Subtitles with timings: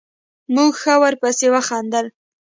[0.55, 2.05] موږ ښه ورپسې وخندل.